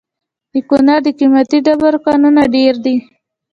[0.53, 2.95] د کونړ د قیمتي ډبرو کانونه ډیر دي؟